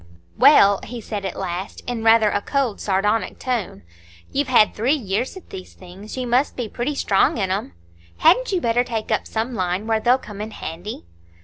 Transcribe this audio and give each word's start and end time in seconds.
"Well," 0.35 0.79
he 0.83 0.99
said 0.99 1.25
at 1.25 1.35
last, 1.37 1.83
in 1.85 2.03
rather 2.03 2.31
a 2.31 2.41
cold, 2.41 2.81
sardonic 2.81 3.37
tone, 3.37 3.83
"you've 4.31 4.47
had 4.47 4.73
three 4.73 4.95
years 4.95 5.37
at 5.37 5.51
these 5.51 5.73
things,—you 5.75 6.25
must 6.25 6.55
be 6.55 6.67
pretty 6.67 6.95
strong 6.95 7.37
in 7.37 7.51
'em. 7.51 7.73
Hadn't 8.17 8.51
you 8.51 8.59
better 8.61 8.83
take 8.83 9.11
up 9.11 9.27
some 9.27 9.53
line 9.53 9.85
where 9.85 9.99
they'll 9.99 10.17
come 10.17 10.41
in 10.41 10.49
handy?" 10.49 11.05